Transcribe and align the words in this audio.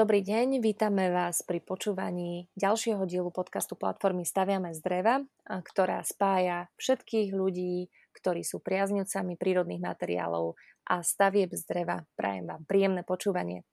Dobrý 0.00 0.24
deň, 0.24 0.64
vítame 0.64 1.12
vás 1.12 1.44
pri 1.44 1.60
počúvaní 1.60 2.48
ďalšieho 2.56 3.04
dielu 3.04 3.28
podcastu 3.28 3.76
platformy 3.76 4.24
Staviame 4.24 4.72
z 4.72 4.80
dreva, 4.80 5.20
ktorá 5.44 6.00
spája 6.08 6.72
všetkých 6.80 7.36
ľudí, 7.36 7.92
ktorí 8.16 8.40
sú 8.40 8.64
priaznivcami 8.64 9.36
prírodných 9.36 9.84
materiálov 9.84 10.56
a 10.88 11.04
stavieb 11.04 11.52
z 11.52 11.68
dreva. 11.68 12.00
Prajem 12.16 12.48
vám 12.48 12.64
príjemné 12.64 13.04
počúvanie. 13.04 13.68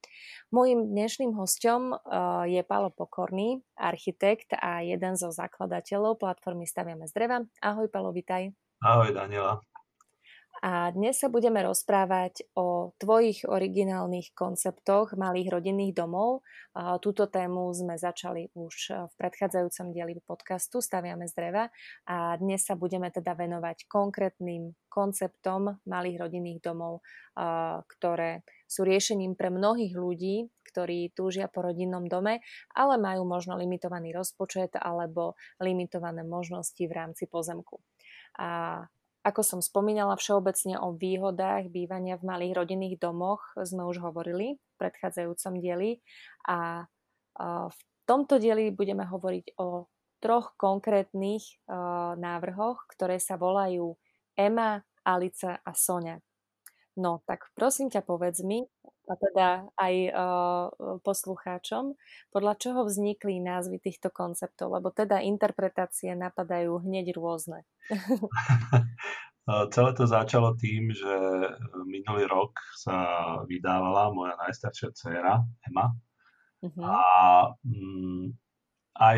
Mojím 0.52 0.92
dnešným 0.92 1.32
hostom 1.32 1.96
je 2.44 2.60
Palo 2.68 2.92
Pokorný, 2.92 3.64
architekt 3.80 4.52
a 4.52 4.84
jeden 4.84 5.16
zo 5.16 5.32
zakladateľov 5.32 6.20
platformy 6.20 6.68
Staviame 6.68 7.08
z 7.08 7.16
dreva. 7.16 7.40
Ahoj 7.64 7.88
Palo, 7.88 8.12
vitaj. 8.12 8.52
Ahoj 8.84 9.16
Daniela. 9.16 9.64
A 10.58 10.90
dnes 10.90 11.22
sa 11.22 11.30
budeme 11.30 11.62
rozprávať 11.62 12.50
o 12.58 12.90
tvojich 12.98 13.46
originálnych 13.46 14.34
konceptoch 14.34 15.14
malých 15.14 15.54
rodinných 15.54 15.94
domov. 15.94 16.42
Túto 16.74 17.30
tému 17.30 17.70
sme 17.78 17.94
začali 17.94 18.50
už 18.58 18.76
v 19.06 19.14
predchádzajúcom 19.22 19.94
dieli 19.94 20.18
podcastu 20.18 20.82
Staviame 20.82 21.30
z 21.30 21.34
dreva 21.38 21.70
a 22.10 22.34
dnes 22.42 22.66
sa 22.66 22.74
budeme 22.74 23.14
teda 23.14 23.38
venovať 23.38 23.86
konkrétnym 23.86 24.74
konceptom 24.90 25.78
malých 25.86 26.26
rodinných 26.26 26.66
domov, 26.66 27.06
ktoré 27.86 28.42
sú 28.66 28.82
riešením 28.82 29.38
pre 29.38 29.54
mnohých 29.54 29.94
ľudí, 29.94 30.50
ktorí 30.74 31.14
túžia 31.14 31.54
po 31.54 31.62
rodinnom 31.62 32.10
dome, 32.10 32.42
ale 32.74 32.98
majú 32.98 33.30
možno 33.30 33.62
limitovaný 33.62 34.10
rozpočet 34.10 34.74
alebo 34.74 35.38
limitované 35.62 36.26
možnosti 36.26 36.82
v 36.82 36.94
rámci 36.98 37.30
pozemku. 37.30 37.78
A 38.42 38.82
ako 39.28 39.44
som 39.44 39.60
spomínala, 39.60 40.16
všeobecne 40.16 40.80
o 40.80 40.96
výhodách 40.96 41.68
bývania 41.68 42.16
v 42.16 42.32
malých 42.32 42.64
rodinných 42.64 42.96
domoch 42.96 43.44
sme 43.60 43.84
už 43.84 44.00
hovorili 44.00 44.56
v 44.56 44.74
predchádzajúcom 44.80 45.54
dieli 45.60 46.00
a 46.48 46.88
v 47.68 47.80
tomto 48.08 48.40
dieli 48.40 48.72
budeme 48.72 49.04
hovoriť 49.04 49.60
o 49.60 49.92
troch 50.24 50.56
konkrétnych 50.56 51.44
návrhoch, 52.16 52.88
ktoré 52.96 53.20
sa 53.20 53.36
volajú 53.36 54.00
Ema, 54.40 54.80
Alica 55.04 55.60
a 55.60 55.72
Sonia. 55.76 56.24
No, 56.98 57.22
tak 57.28 57.52
prosím 57.54 57.92
ťa 57.92 58.02
povedz 58.02 58.42
mi, 58.42 58.66
a 59.08 59.14
teda 59.16 59.48
aj 59.80 59.96
uh, 60.12 60.68
poslucháčom, 61.00 61.96
podľa 62.30 62.54
čoho 62.60 62.84
vznikli 62.84 63.40
názvy 63.40 63.80
týchto 63.80 64.12
konceptov, 64.12 64.76
lebo 64.76 64.92
teda 64.92 65.24
interpretácie 65.24 66.12
napadajú 66.12 66.84
hneď 66.84 67.16
rôzne. 67.16 67.64
Celé 69.48 69.92
to 69.96 70.04
začalo 70.04 70.60
tým, 70.60 70.92
že 70.92 71.16
minulý 71.88 72.28
rok 72.28 72.60
sa 72.76 73.00
vydávala 73.48 74.12
moja 74.12 74.36
najstaršia 74.44 74.92
dcéra, 74.92 75.40
Ema. 75.72 75.88
Uh-huh. 76.68 76.84
A 76.84 77.00
mm, 77.64 78.36
aj 79.00 79.18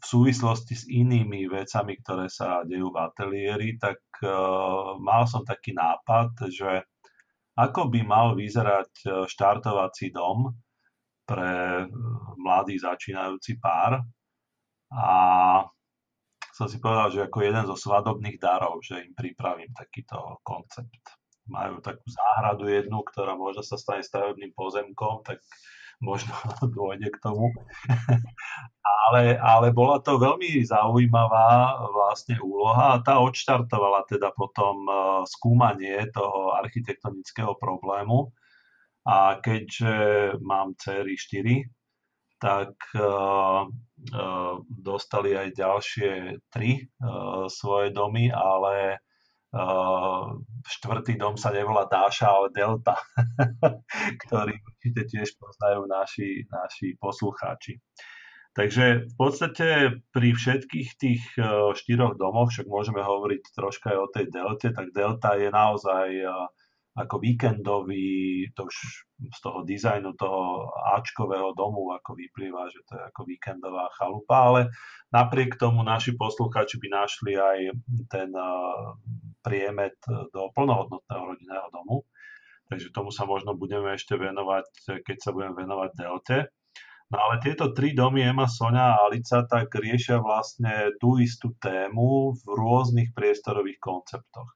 v 0.00 0.04
súvislosti 0.06 0.74
s 0.78 0.86
inými 0.86 1.50
vecami, 1.50 1.98
ktoré 1.98 2.30
sa 2.30 2.62
dejú 2.62 2.94
v 2.94 3.00
ateliéri, 3.02 3.68
tak 3.74 3.98
uh, 4.22 4.94
mal 5.02 5.26
som 5.26 5.42
taký 5.42 5.74
nápad, 5.74 6.46
že 6.46 6.86
ako 7.60 7.92
by 7.92 8.00
mal 8.00 8.32
vyzerať 8.32 8.92
e, 9.04 9.08
štartovací 9.28 10.08
dom 10.08 10.48
pre 11.28 11.84
e, 11.84 11.86
mladý 12.40 12.80
začínajúci 12.80 13.60
pár. 13.60 14.00
A 14.90 15.08
som 16.56 16.66
si 16.66 16.80
povedal, 16.80 17.08
že 17.12 17.20
ako 17.24 17.38
jeden 17.44 17.64
zo 17.68 17.76
svadobných 17.76 18.40
darov, 18.40 18.80
že 18.80 19.04
im 19.04 19.12
pripravím 19.12 19.70
takýto 19.76 20.40
koncept. 20.44 21.16
Majú 21.48 21.80
takú 21.84 22.04
záhradu 22.08 22.68
jednu, 22.68 23.00
ktorá 23.04 23.36
možno 23.36 23.62
sa 23.64 23.76
stane 23.76 24.04
stavebným 24.04 24.52
pozemkom, 24.56 25.24
tak 25.24 25.40
možno 26.00 26.32
dôjde 26.76 27.12
k 27.12 27.18
tomu. 27.20 27.52
ale, 29.08 29.36
ale 29.38 29.68
bola 29.70 30.00
to 30.00 30.16
veľmi 30.16 30.64
zaujímavá 30.64 31.80
vlastne 31.92 32.40
úloha 32.40 32.98
a 32.98 33.02
tá 33.04 33.20
odštartovala 33.20 34.08
teda 34.08 34.32
potom 34.32 34.84
e, 34.88 34.92
skúmanie 35.28 36.08
toho 36.10 36.56
architektonického 36.56 37.54
problému. 37.60 38.32
A 39.08 39.40
keďže 39.40 40.36
mám 40.44 40.76
céry 40.76 41.16
4, 41.16 41.64
tak 42.40 42.72
uh, 42.96 43.68
uh, 43.68 44.54
dostali 44.64 45.36
aj 45.36 45.48
ďalšie 45.56 46.12
tri 46.48 46.88
uh, 47.04 47.44
svoje 47.52 47.92
domy, 47.92 48.32
ale 48.32 49.04
štvrtý 50.62 51.18
dom 51.18 51.34
sa 51.34 51.50
nevolá 51.50 51.90
Dáša, 51.90 52.30
ale 52.30 52.54
Delta, 52.54 52.94
ktorý 54.26 54.54
určite 54.62 55.02
tiež 55.10 55.34
poznajú 55.42 55.90
naši, 55.90 56.46
naši 56.46 56.94
poslucháči. 56.94 57.82
Takže 58.50 59.06
v 59.06 59.14
podstate 59.14 59.66
pri 60.10 60.34
všetkých 60.34 60.88
tých 60.98 61.22
uh, 61.38 61.70
štyroch 61.70 62.18
domoch, 62.18 62.50
však 62.50 62.66
môžeme 62.66 62.98
hovoriť 62.98 63.42
troška 63.54 63.94
aj 63.94 63.98
o 63.98 64.10
tej 64.10 64.26
delte, 64.26 64.68
tak 64.74 64.90
delta 64.90 65.38
je 65.38 65.54
naozaj 65.54 66.08
uh, 66.26 66.50
ako 66.98 67.22
víkendový, 67.22 68.50
to 68.54 68.66
už 68.66 68.76
z 69.30 69.38
toho 69.38 69.62
dizajnu 69.62 70.10
toho 70.18 70.66
Ačkového 70.98 71.54
domu 71.54 71.94
ako 71.94 72.18
vyplýva, 72.18 72.66
že 72.66 72.82
to 72.82 72.98
je 72.98 73.02
ako 73.14 73.22
víkendová 73.30 73.86
chalupa, 73.94 74.50
ale 74.50 74.60
napriek 75.14 75.54
tomu 75.54 75.86
naši 75.86 76.18
poslucháči 76.18 76.82
by 76.82 76.88
našli 76.90 77.38
aj 77.38 77.58
ten 78.10 78.34
priemet 79.40 79.94
do 80.34 80.50
plnohodnotného 80.50 81.22
rodinného 81.30 81.68
domu. 81.70 82.02
Takže 82.70 82.94
tomu 82.94 83.10
sa 83.10 83.26
možno 83.26 83.58
budeme 83.58 83.94
ešte 83.98 84.14
venovať, 84.14 85.02
keď 85.02 85.16
sa 85.18 85.30
budeme 85.34 85.58
venovať 85.58 85.90
delte. 85.94 86.38
No 87.10 87.18
ale 87.18 87.42
tieto 87.42 87.74
tri 87.74 87.90
domy, 87.90 88.22
Ema, 88.22 88.46
Sonia 88.46 88.94
a 88.94 89.10
Alica, 89.10 89.42
tak 89.42 89.74
riešia 89.74 90.22
vlastne 90.22 90.94
tú 91.02 91.18
istú 91.18 91.58
tému 91.58 92.38
v 92.38 92.42
rôznych 92.46 93.10
priestorových 93.10 93.82
konceptoch. 93.82 94.46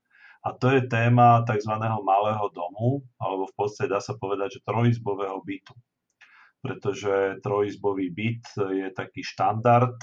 A 0.44 0.53
to 0.53 0.69
je 0.77 0.84
téma 0.84 1.41
tzv. 1.49 1.72
malého 1.81 2.47
domu, 2.53 3.00
alebo 3.16 3.49
v 3.49 3.55
podstate 3.56 3.88
dá 3.88 4.00
sa 4.00 4.12
povedať, 4.12 4.60
že 4.60 4.66
trojizbového 4.69 5.41
bytu. 5.41 5.72
Pretože 6.60 7.41
trojizbový 7.41 8.12
byt 8.12 8.44
je 8.72 8.88
taký 8.93 9.25
štandard, 9.25 9.97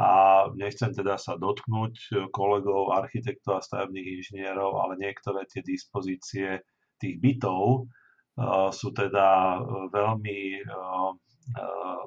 a 0.00 0.08
nechcem 0.56 0.96
teda 0.96 1.20
sa 1.20 1.36
dotknúť 1.36 2.24
kolegov, 2.32 2.96
architektov 2.96 3.60
a 3.60 3.64
stavebných 3.64 4.20
inžinierov, 4.20 4.80
ale 4.80 4.96
niektoré 4.96 5.44
tie 5.44 5.60
dispozície 5.60 6.64
tých 6.96 7.20
bytov 7.20 7.84
uh, 7.84 8.72
sú 8.72 8.96
teda 8.96 9.60
veľmi 9.92 10.40
uh, 10.64 11.12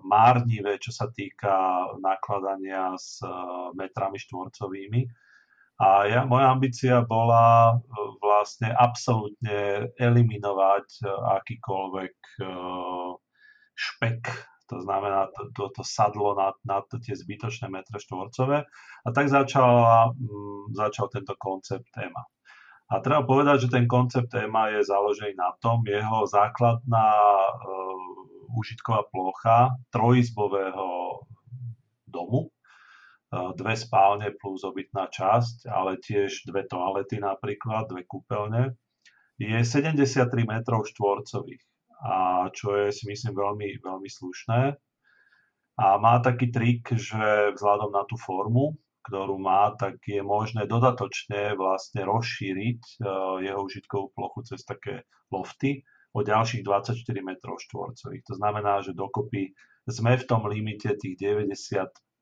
márnivé, 0.01 0.81
čo 0.81 0.89
sa 0.89 1.11
týka 1.11 1.85
nakladania 1.99 2.95
s 2.95 3.19
metrami 3.75 4.15
štvorcovými. 4.15 5.03
A 5.81 6.05
ja, 6.05 6.21
moja 6.23 6.53
ambícia 6.53 7.01
bola 7.01 7.81
vlastne 8.21 8.69
absolútne 8.69 9.89
eliminovať 9.97 11.01
akýkoľvek 11.41 12.15
špek 13.73 14.21
to 14.73 14.81
znamená 14.81 15.27
to, 15.35 15.41
to, 15.53 15.63
to 15.69 15.83
sadlo 15.85 16.33
na, 16.33 16.49
na 16.65 16.81
to, 16.81 16.97
tie 16.97 17.13
zbytočné 17.13 17.69
metre 17.69 18.01
štvorcové. 18.01 18.65
A 19.05 19.07
tak 19.13 19.29
začal, 19.29 19.69
mm, 20.17 20.73
začal 20.73 21.13
tento 21.13 21.37
koncept 21.37 21.85
téma. 21.93 22.25
A 22.89 22.99
treba 22.99 23.21
povedať, 23.25 23.67
že 23.67 23.73
ten 23.73 23.85
koncept 23.85 24.33
téma 24.33 24.73
je 24.73 24.81
založený 24.85 25.37
na 25.37 25.53
tom, 25.61 25.85
jeho 25.85 26.25
základná 26.25 27.09
e, 27.13 27.53
užitková 28.53 29.05
plocha 29.09 29.77
trojizbového 29.89 31.21
domu, 32.09 32.49
e, 32.49 32.51
dve 33.33 33.73
spálne 33.73 34.29
plus 34.37 34.61
obytná 34.61 35.09
časť, 35.09 35.65
ale 35.65 35.97
tiež 35.97 36.45
dve 36.45 36.69
toalety 36.69 37.17
napríklad, 37.17 37.89
dve 37.89 38.05
kúpeľne, 38.05 38.77
je 39.41 39.57
73 39.65 40.29
metrov 40.45 40.85
štvorcových 40.85 41.65
a 42.03 42.47
čo 42.51 42.75
je 42.75 42.91
si 42.91 43.07
myslím 43.07 43.33
veľmi, 43.33 43.79
veľmi 43.79 44.09
slušné. 44.11 44.75
A 45.73 45.85
má 45.97 46.21
taký 46.21 46.53
trik, 46.53 46.85
že 46.93 47.55
vzhľadom 47.57 47.95
na 47.95 48.05
tú 48.05 48.19
formu, 48.19 48.77
ktorú 49.07 49.39
má, 49.41 49.73
tak 49.73 50.03
je 50.05 50.21
možné 50.21 50.69
dodatočne 50.69 51.57
vlastne 51.57 52.05
rozšíriť 52.05 52.79
e, 52.79 52.95
jeho 53.49 53.59
užitkovú 53.65 54.13
plochu 54.13 54.47
cez 54.47 54.61
také 54.63 55.03
lofty 55.33 55.81
o 56.13 56.21
ďalších 56.21 56.61
24 56.61 56.93
m 57.19 57.31
štvorcových. 57.41 58.23
To 58.29 58.33
znamená, 58.37 58.85
že 58.85 58.93
dokopy 58.95 59.51
sme 59.89 60.15
v 60.15 60.27
tom 60.29 60.45
limite 60.45 60.93
tých 60.95 61.17
95 61.19 61.89
e, 61.89 62.12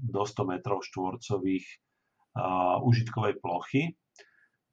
do 0.00 0.22
100 0.26 0.50
m 0.50 0.52
štvorcových 0.60 1.66
e, 1.66 1.76
užitkovej 2.84 3.34
plochy 3.40 3.94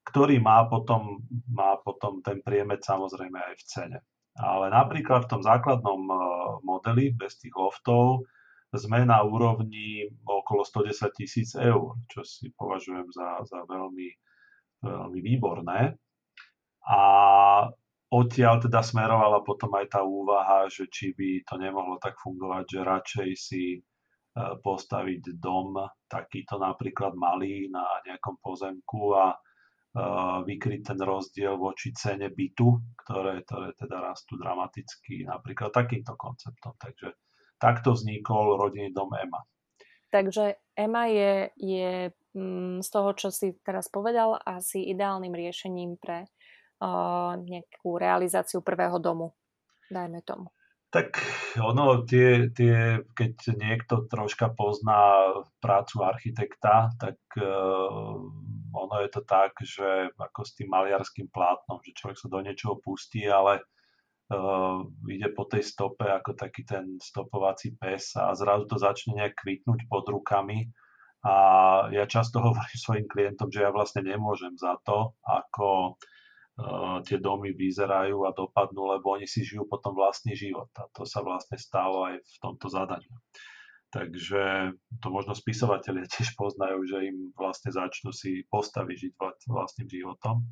ktorý 0.07 0.39
má 0.39 0.63
potom, 0.71 1.19
má 1.51 1.75
potom 1.83 2.23
ten 2.23 2.39
priemed 2.39 2.79
samozrejme 2.79 3.35
aj 3.35 3.53
v 3.59 3.63
cene. 3.67 3.99
Ale 4.39 4.71
napríklad 4.71 5.27
v 5.27 5.31
tom 5.35 5.41
základnom 5.43 6.01
e, 6.07 6.15
modeli 6.63 7.11
bez 7.11 7.35
tých 7.41 7.51
loftov 7.57 8.23
sme 8.71 9.03
na 9.03 9.19
úrovni 9.25 10.07
okolo 10.23 10.63
110 10.63 11.11
tisíc 11.17 11.49
eur, 11.57 11.97
čo 12.07 12.21
si 12.23 12.53
považujem 12.55 13.09
za, 13.11 13.43
za 13.43 13.59
veľmi, 13.65 14.09
veľmi 14.85 15.19
výborné. 15.19 15.97
A 16.87 17.01
odtiaľ 18.13 18.63
teda 18.63 18.85
smerovala 18.85 19.41
potom 19.43 19.73
aj 19.75 19.97
tá 19.97 20.01
úvaha, 20.05 20.69
že 20.71 20.87
či 20.87 21.11
by 21.17 21.43
to 21.43 21.57
nemohlo 21.57 21.97
tak 21.99 22.15
fungovať, 22.21 22.63
že 22.69 22.79
radšej 22.87 23.29
si 23.35 23.63
postaviť 24.37 25.39
dom 25.41 25.77
takýto 26.05 26.61
napríklad 26.61 27.17
malý 27.17 27.71
na 27.73 27.85
nejakom 28.05 28.37
pozemku 28.37 29.17
a 29.17 29.33
e, 29.33 29.37
vykryť 30.45 30.81
ten 30.93 30.99
rozdiel 31.01 31.57
voči 31.57 31.89
cene 31.95 32.29
bytu, 32.29 32.67
ktoré, 33.01 33.41
ktoré 33.47 33.73
teda 33.73 33.97
rastú 33.97 34.37
dramaticky 34.37 35.25
napríklad 35.25 35.73
takýmto 35.73 36.13
konceptom. 36.13 36.77
Takže 36.77 37.17
takto 37.57 37.97
vznikol 37.97 38.61
rodinný 38.61 38.93
dom 38.93 39.09
EMA. 39.13 39.41
Takže 40.07 40.61
EMA 40.77 41.03
je, 41.11 41.33
je 41.57 41.91
mm, 42.37 42.79
z 42.85 42.89
toho, 42.93 43.09
čo 43.17 43.27
si 43.33 43.57
teraz 43.65 43.91
povedal, 43.91 44.39
asi 44.45 44.85
ideálnym 44.87 45.35
riešením 45.35 45.99
pre 45.99 46.29
nejakú 47.41 47.97
realizáciu 47.97 48.61
prvého 48.61 49.01
domu, 49.01 49.33
dajme 49.89 50.21
tomu. 50.21 50.53
Tak 50.87 51.19
ono, 51.59 52.07
tie, 52.07 52.47
tie, 52.55 53.03
keď 53.11 53.59
niekto 53.59 54.07
troška 54.07 54.55
pozná 54.55 55.35
prácu 55.59 55.99
architekta, 55.99 56.95
tak 56.95 57.19
uh, 57.35 58.15
ono 58.71 58.95
je 59.03 59.09
to 59.11 59.21
tak, 59.27 59.51
že 59.59 60.15
ako 60.15 60.47
s 60.47 60.55
tým 60.55 60.71
maliarským 60.71 61.27
plátnom, 61.27 61.83
že 61.83 61.91
človek 61.91 62.17
sa 62.23 62.31
do 62.31 62.39
niečoho 62.39 62.79
pustí, 62.79 63.27
ale 63.27 63.67
uh, 64.31 64.87
ide 65.11 65.27
po 65.35 65.43
tej 65.43 65.67
stope 65.67 66.07
ako 66.07 66.39
taký 66.39 66.63
ten 66.63 66.95
stopovací 67.03 67.75
pes 67.75 68.15
a 68.15 68.31
zrazu 68.31 68.63
to 68.71 68.79
začne 68.79 69.19
nejak 69.19 69.43
kvitnúť 69.43 69.91
pod 69.91 70.07
rukami. 70.07 70.71
A 71.27 71.35
ja 71.91 72.07
často 72.07 72.39
hovorím 72.47 72.79
svojim 72.79 73.07
klientom, 73.11 73.51
že 73.51 73.67
ja 73.67 73.75
vlastne 73.75 74.07
nemôžem 74.07 74.55
za 74.55 74.79
to, 74.87 75.19
ako 75.27 75.99
tie 77.05 77.21
domy 77.21 77.53
vyzerajú 77.53 78.25
a 78.25 78.33
dopadnú, 78.33 78.89
lebo 78.97 79.13
oni 79.13 79.29
si 79.29 79.45
žijú 79.45 79.69
potom 79.69 79.93
vlastný 79.93 80.33
život. 80.33 80.73
A 80.81 80.89
to 80.89 81.05
sa 81.05 81.21
vlastne 81.21 81.55
stalo 81.61 82.09
aj 82.09 82.17
v 82.17 82.35
tomto 82.41 82.67
zadaní. 82.67 83.09
Takže 83.93 84.73
to 84.99 85.07
možno 85.07 85.37
spisovateľia 85.37 86.09
tiež 86.13 86.33
poznajú, 86.33 86.83
že 86.89 86.97
im 87.13 87.31
vlastne 87.37 87.69
začnú 87.69 88.09
si 88.09 88.43
postaviť 88.49 88.95
žiť 88.97 89.13
vlastným 89.47 89.87
životom. 89.87 90.43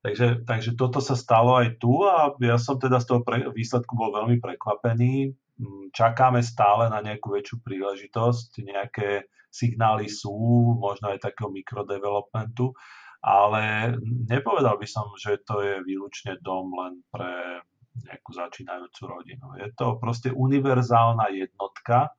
Takže, 0.00 0.48
takže 0.48 0.80
toto 0.80 0.96
sa 1.04 1.12
stalo 1.12 1.60
aj 1.60 1.76
tu 1.76 1.92
a 2.08 2.32
ja 2.40 2.56
som 2.56 2.80
teda 2.80 3.04
z 3.04 3.06
toho 3.12 3.20
pre, 3.20 3.44
výsledku 3.52 3.92
bol 3.92 4.16
veľmi 4.16 4.40
prekvapený. 4.40 5.36
Mm, 5.60 5.92
čakáme 5.92 6.40
stále 6.40 6.88
na 6.88 7.04
nejakú 7.04 7.28
väčšiu 7.36 7.60
príležitosť, 7.60 8.64
nejaké 8.64 9.28
signály 9.52 10.08
sú, 10.08 10.32
možno 10.80 11.12
aj 11.12 11.20
takého 11.20 11.52
mikrodevelopmentu, 11.52 12.72
ale 13.20 13.94
nepovedal 14.28 14.80
by 14.80 14.88
som, 14.88 15.12
že 15.16 15.44
to 15.44 15.60
je 15.60 15.84
výlučne 15.84 16.40
dom 16.40 16.72
len 16.72 17.04
pre 17.12 17.60
nejakú 18.00 18.30
začínajúcu 18.32 19.02
rodinu. 19.04 19.46
Je 19.60 19.68
to 19.76 20.00
proste 20.00 20.32
univerzálna 20.32 21.28
jednotka, 21.34 22.16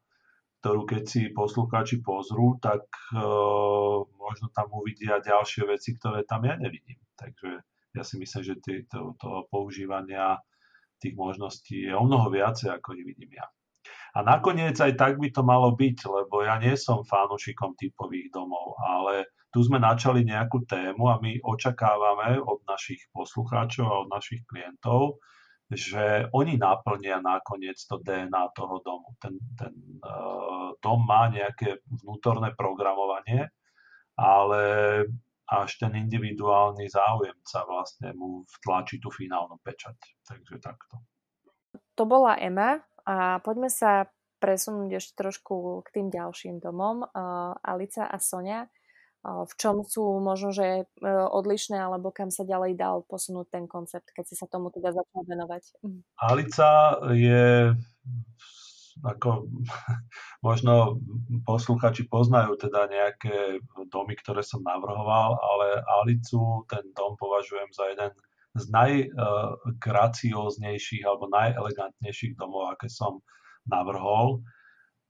ktorú 0.62 0.86
keď 0.86 1.03
si 1.09 1.21
poslucháči 1.33 2.06
pozrú, 2.06 2.62
tak 2.62 2.86
uh, 3.18 4.06
možno 4.06 4.53
tam 4.53 4.69
uvidia 4.77 5.18
ďalšie 5.18 5.65
veci, 5.65 5.98
ktoré 5.98 6.21
tam 6.21 6.45
ja 6.45 6.53
nevidím. 6.53 7.01
Takže 7.18 7.50
ja 7.98 8.03
si 8.06 8.15
myslím, 8.21 8.44
že 8.45 8.62
to, 8.86 9.18
to 9.18 9.50
používania 9.50 10.38
tých 11.01 11.18
možností 11.18 11.89
je 11.89 11.94
o 11.98 12.06
mnoho 12.06 12.30
viacej, 12.30 12.77
ako 12.77 12.94
ich 12.94 13.06
vidím 13.09 13.33
ja. 13.33 13.50
A 14.12 14.19
nakoniec 14.28 14.75
aj 14.75 15.00
tak 15.00 15.13
by 15.24 15.31
to 15.31 15.40
malo 15.40 15.72
byť, 15.72 15.98
lebo 16.04 16.44
ja 16.44 16.60
nie 16.60 16.75
som 16.75 17.08
fanúšikom 17.08 17.80
typových 17.80 18.28
domov, 18.36 18.75
ale 18.84 19.31
tu 19.52 19.63
sme 19.63 19.80
načali 19.80 20.28
nejakú 20.28 20.68
tému 20.68 21.08
a 21.12 21.19
my 21.24 21.40
očakávame 21.44 22.40
od 22.40 22.60
našich 22.68 23.08
poslucháčov 23.16 23.88
a 23.88 24.00
od 24.04 24.10
našich 24.12 24.44
klientov, 24.48 25.19
že 25.72 26.28
oni 26.36 26.60
naplnia 26.60 27.24
nakoniec 27.24 27.80
to 27.88 28.04
DNA 28.04 28.52
toho 28.52 28.84
domu. 28.84 29.16
Ten, 29.24 29.40
ten 29.56 29.72
uh, 30.04 30.75
dom 30.84 31.08
má 31.08 31.31
nejaké 31.31 31.80
vnútorné 31.88 32.52
programovanie, 32.56 33.48
ale 34.19 34.63
až 35.52 35.72
ten 35.80 35.92
individuálny 35.96 36.88
záujemca 36.88 37.60
vlastne 37.68 38.16
mu 38.16 38.48
vtlačí 38.60 39.00
tú 39.04 39.12
finálnu 39.12 39.60
pečať. 39.63 39.96
Takže 40.24 40.60
takto. 40.63 41.00
To 42.00 42.04
bola 42.08 42.40
Ema 42.40 42.80
a 43.06 43.39
poďme 43.42 43.69
sa 43.69 44.09
presunúť 44.42 44.98
ešte 44.98 45.13
trošku 45.21 45.86
k 45.86 46.01
tým 46.01 46.07
ďalším 46.09 46.57
domom. 46.57 47.06
Uh, 47.06 47.53
Alica 47.62 48.09
a 48.09 48.18
Sonia 48.18 48.65
v 49.21 49.53
čom 49.53 49.86
sú 49.86 50.18
možno, 50.18 50.50
že 50.50 50.65
e, 50.81 50.86
odlišné, 51.07 51.77
alebo 51.77 52.09
kam 52.09 52.33
sa 52.33 52.42
ďalej 52.42 52.74
dal 52.74 53.06
posunúť 53.06 53.53
ten 53.53 53.65
koncept, 53.69 54.09
keď 54.18 54.25
si 54.25 54.33
sa 54.33 54.50
tomu 54.50 54.74
teda 54.74 54.89
začal 54.98 55.21
venovať. 55.30 55.63
Mhm. 55.86 56.00
Alica 56.18 56.69
je 57.13 57.77
ako 59.06 59.45
možno 60.48 60.98
posluchači 61.45 62.09
poznajú 62.09 62.57
teda 62.57 62.89
nejaké 62.89 63.62
domy, 63.94 64.18
ktoré 64.18 64.42
som 64.42 64.65
navrhoval, 64.65 65.38
ale 65.38 65.86
Alicu 66.01 66.65
ten 66.65 66.89
dom 66.98 67.13
považujem 67.13 67.69
za 67.77 67.94
jeden 67.94 68.12
z 68.51 68.68
najgracióznejších 68.68 71.07
alebo 71.07 71.31
najelegantnejších 71.31 72.36
domov, 72.36 72.75
aké 72.75 72.92
som 72.92 73.24
navrhol, 73.63 74.44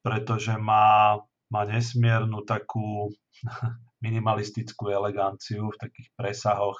pretože 0.06 0.54
má, 0.58 1.18
má 1.50 1.66
nesmiernu 1.66 2.46
takú 2.46 3.10
minimalistickú 4.06 4.94
eleganciu 4.94 5.74
v 5.74 5.80
takých 5.82 6.14
presahoch 6.14 6.78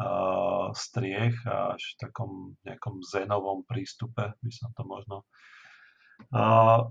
uh, 0.00 0.72
striech 0.76 1.36
až 1.46 1.80
v 1.80 1.96
takom 2.00 2.56
nejakom 2.64 3.02
zenovom 3.04 3.64
prístupe, 3.64 4.32
by 4.36 4.50
som 4.52 4.72
to 4.76 4.84
možno... 4.84 5.24
Uh, 6.32 6.88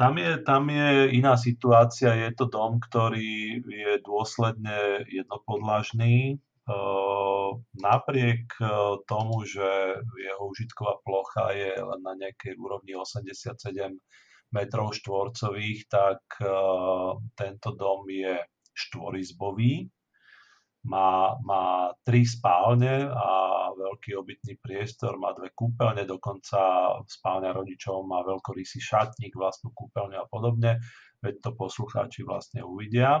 tam 0.00 0.16
je, 0.16 0.40
tam 0.40 0.64
je 0.72 1.12
iná 1.12 1.36
situácia, 1.36 2.16
je 2.16 2.32
to 2.32 2.48
dom, 2.48 2.80
ktorý 2.80 3.60
je 3.60 4.00
dôsledne 4.00 5.04
jednopodlažný, 5.04 6.40
napriek 7.76 8.46
uh, 8.60 9.00
tomu, 9.06 9.42
že 9.46 10.00
jeho 10.00 10.42
užitková 10.50 11.02
plocha 11.02 11.54
je 11.54 11.72
len 11.76 12.00
na 12.02 12.14
nejakej 12.16 12.56
úrovni 12.58 12.94
87 12.94 13.54
metrov 14.50 14.94
štvorcových, 14.94 15.86
tak 15.90 16.22
uh, 16.42 17.18
tento 17.38 17.70
dom 17.74 18.06
je 18.10 18.38
štvorizbový, 18.74 19.90
má, 20.80 21.36
má 21.44 21.92
tri 22.00 22.24
spálne 22.24 23.04
a 23.04 23.28
veľký 23.76 24.16
obytný 24.16 24.56
priestor, 24.64 25.20
má 25.20 25.36
dve 25.36 25.52
kúpeľne, 25.52 26.08
dokonca 26.08 26.60
spálňa 27.04 27.52
rodičov 27.52 28.08
má 28.08 28.24
veľkorysý 28.24 28.80
šatník, 28.80 29.36
vlastnú 29.36 29.76
kúpeľňu 29.76 30.16
a 30.16 30.26
podobne, 30.28 30.80
veď 31.20 31.34
to 31.44 31.50
poslucháči 31.52 32.24
vlastne 32.24 32.64
uvidia. 32.64 33.20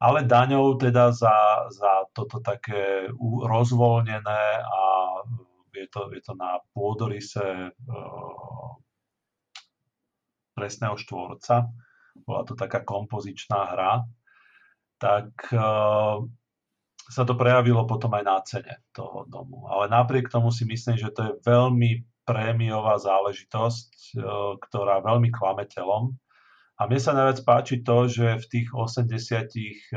Ale 0.00 0.24
daňou 0.24 0.80
teda 0.80 1.12
za, 1.12 1.68
za 1.68 2.08
toto 2.16 2.40
také 2.40 3.12
rozvoľnené 3.20 4.42
a 4.64 4.82
je 5.76 5.86
to, 5.92 6.08
je 6.10 6.20
to 6.24 6.32
na 6.34 6.56
pôdorise 6.72 7.36
e, 7.36 7.70
presného 10.56 10.96
štvorca, 10.96 11.68
bola 12.26 12.42
to 12.44 12.52
taká 12.52 12.84
kompozičná 12.84 13.76
hra, 13.76 14.04
tak 15.00 15.32
eh, 15.50 16.16
sa 17.10 17.22
to 17.24 17.34
prejavilo 17.34 17.88
potom 17.88 18.12
aj 18.14 18.24
na 18.28 18.36
cene 18.44 18.74
toho 18.92 19.24
domu. 19.26 19.66
Ale 19.72 19.88
napriek 19.88 20.28
tomu 20.28 20.52
si 20.52 20.68
myslím, 20.68 21.00
že 21.00 21.10
to 21.10 21.20
je 21.26 21.42
veľmi 21.42 22.04
prémiová 22.28 23.00
záležitosť, 23.00 23.90
eh, 24.14 24.22
ktorá 24.60 25.00
veľmi 25.00 25.32
klame 25.32 25.64
telom. 25.66 26.14
A 26.80 26.88
mne 26.88 26.96
sa 26.96 27.12
najviac 27.12 27.44
páči 27.44 27.84
to, 27.84 28.08
že 28.08 28.40
v 28.40 28.46
tých 28.48 28.68
87 28.72 29.92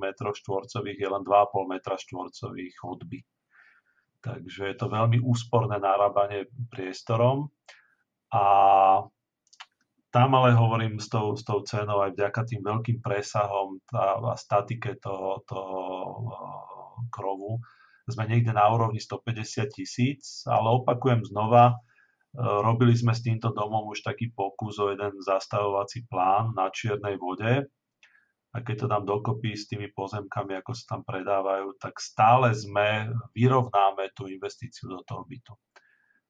metroch 0.00 0.36
štvorcových 0.40 0.98
je 1.04 1.08
len 1.12 1.20
2,5 1.20 1.72
metra 1.76 2.00
štvorcových 2.00 2.72
chodby. 2.80 3.20
Takže 4.24 4.62
je 4.72 4.76
to 4.80 4.88
veľmi 4.88 5.20
úsporné 5.20 5.76
narábanie 5.76 6.48
priestorom. 6.72 7.52
A 8.32 8.44
tam 10.08 10.28
ale 10.40 10.56
hovorím 10.56 10.96
s 10.96 11.12
tou, 11.12 11.36
s 11.36 11.44
tou 11.44 11.60
cenou 11.68 12.00
aj 12.00 12.16
vďaka 12.16 12.40
tým 12.48 12.64
veľkým 12.64 13.04
presahom 13.04 13.76
a, 13.92 14.32
a 14.32 14.34
statike 14.40 14.96
toho, 14.96 15.44
toho 15.44 15.80
krovu 17.12 17.60
sme 18.08 18.24
niekde 18.24 18.56
na 18.56 18.64
úrovni 18.72 19.02
150 19.02 19.68
tisíc, 19.68 20.48
ale 20.48 20.80
opakujem 20.80 21.26
znova, 21.28 21.76
robili 22.36 22.92
sme 22.92 23.16
s 23.16 23.24
týmto 23.24 23.50
domom 23.50 23.88
už 23.90 24.04
taký 24.04 24.30
pokus 24.32 24.76
o 24.76 24.92
jeden 24.92 25.16
zastavovací 25.24 26.04
plán 26.04 26.52
na 26.52 26.68
čiernej 26.68 27.16
vode 27.16 27.64
a 28.56 28.64
keď 28.64 28.76
to 28.80 28.86
dám 28.88 29.04
dokopy 29.04 29.52
s 29.52 29.68
tými 29.68 29.92
pozemkami, 29.92 30.56
ako 30.56 30.72
sa 30.72 30.96
tam 30.96 31.02
predávajú, 31.04 31.76
tak 31.76 32.00
stále 32.00 32.56
sme, 32.56 33.12
vyrovnáme 33.36 34.16
tú 34.16 34.32
investíciu 34.32 34.88
do 34.88 35.04
toho 35.04 35.28
bytu. 35.28 35.52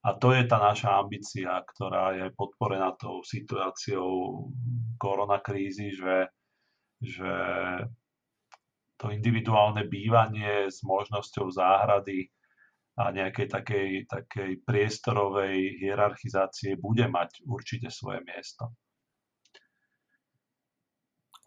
A 0.07 0.15
to 0.19 0.35
je 0.35 0.43
tá 0.47 0.59
naša 0.59 0.99
ambícia, 1.03 1.51
ktorá 1.63 2.19
je 2.19 2.27
podporená 2.35 2.95
tou 2.99 3.23
situáciou 3.23 4.51
koronakrízy, 4.99 5.95
že, 5.95 6.31
že 6.99 7.35
to 8.99 9.15
individuálne 9.15 9.87
bývanie 9.87 10.67
s 10.67 10.83
možnosťou 10.83 11.47
záhrady 11.51 12.31
a 12.97 13.13
nejakej 13.13 13.47
takej, 13.53 13.89
takej 14.09 14.65
priestorovej 14.65 15.85
hierarchizácie 15.85 16.81
bude 16.81 17.05
mať 17.05 17.45
určite 17.45 17.93
svoje 17.93 18.25
miesto. 18.25 18.73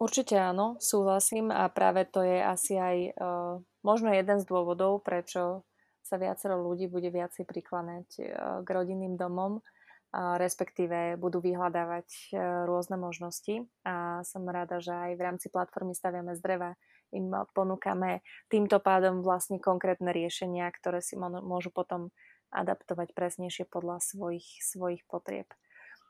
Určite 0.00 0.38
áno, 0.40 0.80
súhlasím 0.80 1.52
a 1.52 1.68
práve 1.68 2.08
to 2.08 2.24
je 2.24 2.40
asi 2.40 2.78
aj 2.80 2.96
uh, 3.12 3.60
možno 3.84 4.14
jeden 4.16 4.40
z 4.40 4.48
dôvodov, 4.48 5.04
prečo 5.04 5.68
sa 6.00 6.16
viacero 6.16 6.56
ľudí 6.56 6.88
bude 6.88 7.12
viacej 7.12 7.44
prikláňať 7.44 8.08
uh, 8.16 8.24
k 8.64 8.68
rodinným 8.70 9.20
domom, 9.20 9.60
uh, 9.60 10.40
respektíve 10.40 11.20
budú 11.20 11.44
vyhľadávať 11.44 12.08
uh, 12.32 12.64
rôzne 12.64 12.96
možnosti 12.96 13.68
a 13.84 14.24
som 14.24 14.48
rada, 14.48 14.80
že 14.80 14.94
aj 14.94 15.12
v 15.18 15.24
rámci 15.26 15.52
platformy 15.52 15.92
Staviame 15.92 16.32
z 16.32 16.40
dreva 16.40 16.80
im 17.10 17.30
ponúkame 17.54 18.22
týmto 18.46 18.78
pádom 18.78 19.22
vlastne 19.22 19.58
konkrétne 19.58 20.10
riešenia, 20.14 20.70
ktoré 20.70 21.02
si 21.02 21.18
môžu 21.18 21.70
potom 21.70 22.14
adaptovať 22.50 23.14
presnejšie 23.14 23.66
podľa 23.70 24.02
svojich, 24.02 24.62
svojich 24.62 25.06
potrieb. 25.06 25.46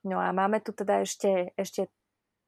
No 0.01 0.17
a 0.17 0.33
máme 0.33 0.65
tu 0.65 0.73
teda 0.73 1.05
ešte, 1.05 1.53
ešte 1.61 1.93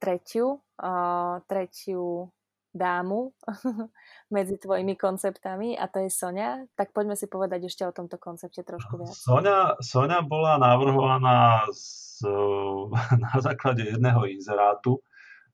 tretiu, 0.01 0.65
uh, 0.81 1.45
tretiu 1.45 2.33
dámu 2.73 3.37
medzi 4.35 4.57
tvojimi 4.57 4.97
konceptami 4.97 5.77
a 5.77 5.85
to 5.93 6.01
je 6.01 6.11
Sonia. 6.11 6.65
Tak 6.73 6.97
poďme 6.97 7.15
si 7.15 7.29
povedať 7.29 7.69
ešte 7.69 7.85
o 7.85 7.93
tomto 7.93 8.17
koncepte 8.17 8.65
trošku 8.65 8.97
viac. 8.97 9.13
Sonia, 9.13 9.77
Sonia 9.85 10.25
bola 10.25 10.57
navrhovaná 10.57 11.69
z, 11.69 12.25
na 13.25 13.35
základe 13.45 13.85
jedného 13.85 14.25
inzerátu, 14.25 15.05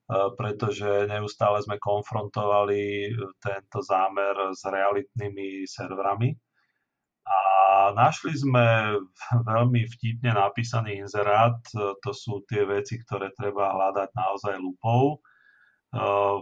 pretože 0.08 1.04
neustále 1.04 1.60
sme 1.60 1.76
konfrontovali 1.76 3.12
tento 3.44 3.84
zámer 3.84 4.56
s 4.56 4.64
realitnými 4.64 5.68
serverami 5.68 6.32
a 7.28 7.92
našli 7.92 8.32
sme 8.32 8.96
veľmi 9.52 9.84
vtipne 9.84 10.32
napísaný 10.32 11.04
inzerát. 11.04 11.60
To 11.76 12.10
sú 12.16 12.44
tie 12.48 12.64
veci, 12.64 12.96
ktoré 13.04 13.30
treba 13.36 13.76
hľadať 13.76 14.08
naozaj 14.16 14.54
lupou. 14.56 15.20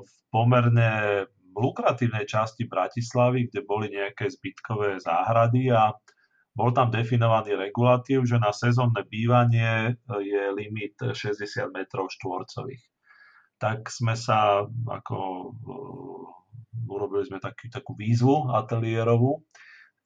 V 0.02 0.12
pomerne 0.30 1.22
lukratívnej 1.54 2.26
časti 2.26 2.66
Bratislavy, 2.66 3.48
kde 3.48 3.60
boli 3.62 3.88
nejaké 3.88 4.28
zbytkové 4.28 5.00
záhrady 5.00 5.70
a 5.72 5.94
bol 6.56 6.72
tam 6.72 6.88
definovaný 6.88 7.54
regulatív, 7.54 8.24
že 8.24 8.40
na 8.40 8.50
sezónne 8.50 9.04
bývanie 9.06 9.96
je 10.08 10.42
limit 10.56 10.98
60 10.98 11.36
metrov 11.70 12.08
štvorcových. 12.10 12.95
Tak 13.56 13.88
sme 13.88 14.12
sa, 14.12 14.68
ako 14.68 15.16
urobili 16.86 17.24
sme 17.26 17.40
taký, 17.40 17.72
takú 17.72 17.96
výzvu 17.96 18.52
ateliérovú, 18.52 19.42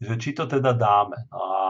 že 0.00 0.14
či 0.16 0.32
to 0.32 0.48
teda 0.48 0.72
dáme. 0.72 1.18
No 1.28 1.40
a 1.44 1.60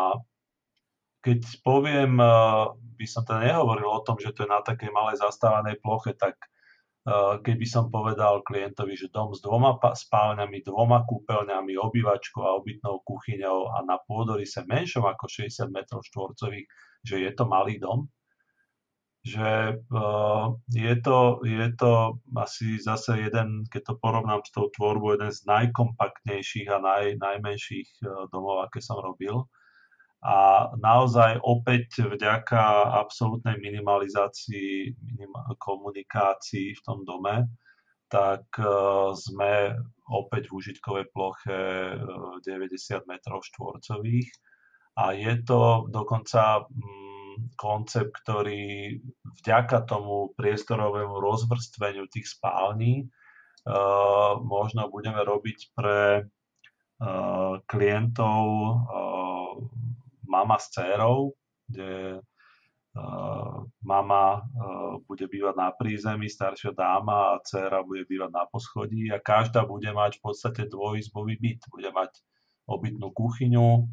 keď 1.21 1.41
poviem, 1.61 2.17
eh, 2.17 2.65
by 2.97 3.07
som 3.09 3.23
teda 3.25 3.45
nehovoril 3.45 3.89
o 3.89 4.05
tom, 4.05 4.17
že 4.17 4.33
to 4.33 4.45
je 4.45 4.51
na 4.51 4.65
takej 4.65 4.89
malej 4.93 5.21
zastávanej 5.21 5.77
ploche, 5.85 6.17
tak 6.17 6.37
eh, 6.41 7.35
keby 7.45 7.67
som 7.69 7.93
povedal 7.93 8.41
klientovi, 8.45 8.97
že 8.97 9.13
dom 9.13 9.33
s 9.37 9.41
dvoma 9.45 9.77
spálňami, 9.77 10.65
dvoma 10.65 11.05
kúpeľňami, 11.05 11.77
obývačkou 11.77 12.41
a 12.45 12.57
obytnou 12.61 13.05
kuchyňou 13.05 13.73
a 13.77 13.85
na 13.85 14.01
pôdorise 14.01 14.65
menšom 14.65 15.05
ako 15.05 15.29
60 15.29 15.69
m 15.73 15.79
štvorcových, 15.85 16.69
že 17.05 17.17
je 17.25 17.31
to 17.33 17.45
malý 17.49 17.81
dom, 17.81 18.09
že 19.21 19.77
uh, 19.77 20.45
je, 20.73 20.95
to, 21.05 21.45
je 21.45 21.69
to 21.77 22.17
asi 22.41 22.81
zase 22.81 23.21
jeden, 23.21 23.69
keď 23.69 23.93
to 23.93 23.95
porovnám 24.01 24.41
s 24.41 24.51
tou 24.57 24.73
tvorbou, 24.73 25.13
jeden 25.13 25.29
z 25.29 25.45
najkompaktnejších 25.45 26.69
a 26.73 26.81
naj, 26.81 27.05
najmenších 27.21 27.89
uh, 28.01 28.25
domov, 28.33 28.65
aké 28.65 28.81
som 28.81 28.97
robil. 28.97 29.45
A 30.25 30.69
naozaj 30.77 31.41
opäť 31.45 32.05
vďaka 32.05 32.93
absolútnej 32.97 33.57
minimalizácii 33.61 34.97
minim, 35.01 35.33
komunikácií 35.57 36.77
v 36.77 36.85
tom 36.85 37.05
dome, 37.05 37.45
tak 38.09 38.49
uh, 38.57 39.13
sme 39.13 39.77
opäť 40.09 40.49
v 40.49 40.57
užitkovej 40.65 41.05
ploche 41.13 41.61
90 42.41 43.05
m 43.05 43.13
štvorcových. 43.21 44.29
A 44.97 45.13
je 45.13 45.33
to 45.45 45.87
dokonca 45.89 46.67
um, 46.67 47.10
koncept, 47.57 48.13
ktorý 48.25 48.99
vďaka 49.43 49.87
tomu 49.89 50.33
priestorovému 50.37 51.21
rozvrstveniu 51.21 52.09
tých 52.09 52.29
spální 52.29 53.07
uh, 53.07 54.41
možno 54.41 54.89
budeme 54.89 55.21
robiť 55.25 55.59
pre 55.77 56.25
uh, 56.25 57.61
klientov 57.65 58.45
uh, 58.47 59.53
mama 60.29 60.57
s 60.59 60.71
dcerou, 60.71 61.35
kde 61.69 62.23
mama 63.87 64.43
bude 65.07 65.31
bývať 65.31 65.55
na 65.55 65.71
prízemí, 65.71 66.27
staršia 66.27 66.75
dáma 66.75 67.39
a 67.39 67.41
dcera 67.43 67.87
bude 67.87 68.03
bývať 68.03 68.35
na 68.35 68.45
poschodí 68.51 69.15
a 69.15 69.23
každá 69.23 69.63
bude 69.63 69.87
mať 69.95 70.19
v 70.19 70.23
podstate 70.27 70.67
dvojizbový 70.67 71.39
byt. 71.39 71.71
Bude 71.71 71.95
mať 71.95 72.19
obytnú 72.67 73.15
kuchyňu 73.15 73.87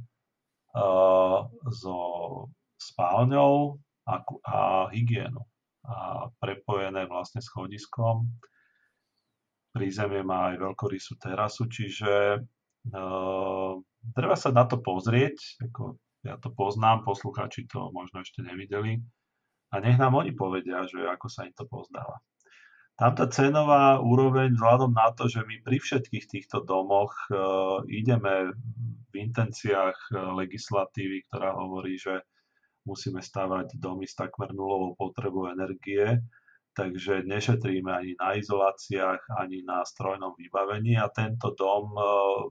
so 1.69 1.97
spálňou 2.77 3.81
a, 4.07 4.13
a 4.47 4.59
hygienu. 4.93 5.43
A 5.87 6.27
prepojené 6.39 7.07
vlastne 7.07 7.43
s 7.43 7.51
chodiskom. 7.51 8.27
Prízemie 9.71 10.23
má 10.23 10.53
aj 10.53 10.63
veľkorysú 10.63 11.19
terasu, 11.21 11.69
čiže 11.69 12.41
uh, 12.41 13.71
treba 14.15 14.35
sa 14.35 14.49
na 14.51 14.63
to 14.65 14.81
pozrieť. 14.81 15.37
Ako, 15.69 15.99
ja 16.25 16.35
to 16.41 16.51
poznám, 16.51 17.05
poslucháči 17.07 17.69
to 17.69 17.93
možno 17.93 18.23
ešte 18.23 18.43
nevideli. 18.43 18.99
A 19.71 19.83
nech 19.83 19.99
nám 19.99 20.15
oni 20.15 20.31
povedia, 20.31 20.87
že 20.87 21.03
ako 21.03 21.27
sa 21.27 21.43
im 21.43 21.55
to 21.55 21.67
pozdáva. 21.67 22.19
Tamto 22.97 23.29
cenová 23.29 24.01
úroveň 24.01 24.57
vzhľadom 24.57 24.89
na 24.89 25.13
to, 25.13 25.29
že 25.29 25.45
my 25.45 25.61
pri 25.61 25.77
všetkých 25.77 26.25
týchto 26.25 26.65
domoch 26.65 27.13
uh, 27.29 27.85
ideme 27.85 28.57
v 29.13 29.13
intenciách 29.13 29.97
uh, 30.11 30.33
legislatívy, 30.33 31.29
ktorá 31.29 31.53
hovorí, 31.53 32.01
že 32.01 32.25
musíme 32.87 33.19
stavať 33.19 33.75
domy 33.75 34.07
s 34.07 34.15
takmer 34.15 34.55
nulovou 34.55 34.95
potrebou 34.95 35.51
energie, 35.51 36.23
takže 36.71 37.27
nešetríme 37.27 37.91
ani 37.91 38.15
na 38.15 38.39
izoláciách, 38.39 39.35
ani 39.35 39.67
na 39.67 39.83
strojnom 39.83 40.31
vybavení 40.39 40.95
a 40.95 41.11
tento 41.11 41.51
dom 41.51 41.91
e, 41.91 41.99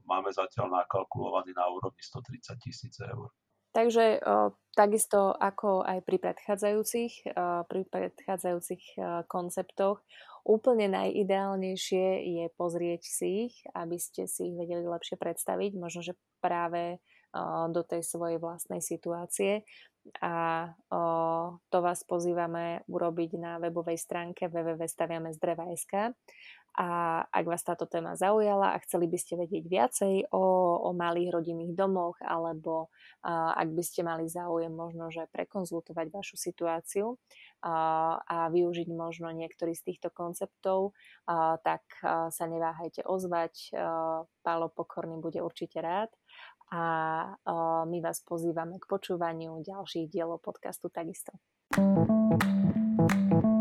máme 0.05 0.29
zatiaľ 0.29 0.85
nakalkulovaný 0.85 1.57
na 1.57 1.65
úrovni 1.73 2.05
130 2.05 2.61
tisíc 2.61 2.93
eur. 3.01 3.33
Takže 3.75 4.23
o, 4.25 4.57
takisto 4.73 5.33
ako 5.37 5.85
aj 5.85 6.01
pri 6.01 6.17
predchádzajúcich, 6.17 7.13
o, 7.29 7.61
pri 7.67 7.81
predchádzajúcich 7.85 8.83
konceptoch, 9.29 10.01
úplne 10.47 10.87
najideálnejšie 10.87 12.07
je 12.25 12.45
pozrieť 12.55 13.01
si 13.03 13.51
ich, 13.51 13.55
aby 13.75 13.99
ste 13.99 14.25
si 14.25 14.49
ich 14.49 14.55
vedeli 14.55 14.87
lepšie 14.87 15.19
predstaviť, 15.19 15.71
možno, 15.75 16.01
že 16.01 16.17
práve 16.39 17.03
do 17.69 17.81
tej 17.83 18.01
svojej 18.07 18.39
vlastnej 18.39 18.79
situácie 18.79 19.67
a 20.21 20.69
o, 20.89 21.01
to 21.69 21.77
vás 21.81 22.03
pozývame 22.03 22.81
urobiť 22.87 23.31
na 23.37 23.51
webovej 23.61 23.99
stránke 23.99 24.47
www.staviamezdreva.sk 24.51 26.15
a 26.77 26.89
ak 27.33 27.45
vás 27.49 27.65
táto 27.65 27.89
téma 27.89 28.13
zaujala 28.13 28.77
a 28.77 28.81
chceli 28.85 29.09
by 29.09 29.17
ste 29.17 29.33
vedieť 29.33 29.65
viacej 29.65 30.15
o, 30.29 30.43
o 30.85 30.89
malých 30.93 31.33
rodinných 31.33 31.73
domoch 31.73 32.21
alebo 32.21 32.93
a, 33.25 33.57
ak 33.57 33.73
by 33.73 33.81
ste 33.81 34.05
mali 34.05 34.29
záujem 34.29 34.69
možno, 34.69 35.09
že 35.09 35.25
prekonzultovať 35.33 36.13
vašu 36.13 36.37
situáciu 36.37 37.17
a, 37.65 37.73
a 38.21 38.37
využiť 38.53 38.93
možno 38.93 39.33
niektorý 39.33 39.73
z 39.73 39.89
týchto 39.89 40.13
konceptov, 40.13 40.93
a, 41.25 41.57
tak 41.65 41.81
a, 42.05 42.29
sa 42.29 42.45
neváhajte 42.45 43.01
ozvať. 43.09 43.73
A, 43.73 44.21
Pálo 44.47 44.71
Pokorný 44.71 45.19
bude 45.19 45.43
určite 45.43 45.83
rád 45.83 46.07
a 46.71 46.83
my 47.87 47.99
vás 48.03 48.19
pozývame 48.27 48.79
k 48.79 48.85
počúvaniu 48.85 49.63
ďalších 49.63 50.11
dielov 50.11 50.43
podcastu 50.43 50.91
takisto. 50.91 51.31
thank 51.77 53.45
you 53.45 53.56